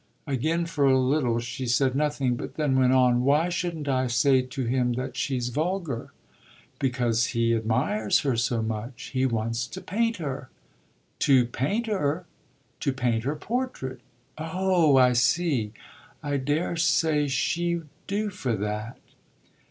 Again 0.25 0.65
for 0.65 0.85
a 0.85 0.97
little 0.97 1.37
she 1.37 1.67
said 1.67 1.93
nothing, 1.95 2.35
but 2.35 2.55
then 2.55 2.75
went 2.75 2.91
on: 2.91 3.23
"Why 3.23 3.49
shouldn't 3.49 3.87
I 3.87 4.07
say 4.07 4.41
to 4.41 4.63
him 4.65 4.93
that 4.93 5.15
she's 5.15 5.49
vulgar?" 5.49 6.11
"Because 6.79 7.27
he 7.37 7.53
admires 7.53 8.21
her 8.21 8.35
so 8.35 8.63
much. 8.63 9.11
He 9.13 9.27
wants 9.27 9.67
to 9.67 9.79
paint 9.79 10.17
her." 10.17 10.49
"To 11.19 11.45
paint 11.45 11.85
her?" 11.85 12.25
"To 12.79 12.91
paint 12.91 13.25
her 13.25 13.35
portrait." 13.35 13.99
"Oh 14.39 14.97
I 14.97 15.13
see. 15.13 15.71
I 16.23 16.37
daresay 16.37 17.27
she'd 17.27 17.83
do 18.07 18.31
for 18.31 18.55
that." 18.55 18.97